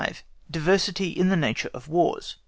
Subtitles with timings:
[0.49, 2.35] DIVERSITY IN THE NATURE OF WARS.